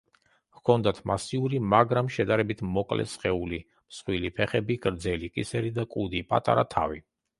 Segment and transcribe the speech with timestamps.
[0.59, 3.59] ჰქონდათ მასიური, მაგრამ შედარებით მოკლე სხეული,
[3.91, 6.99] მსხვილი ფეხები, გრძელი კისერი და კუდი, პატარა თავი.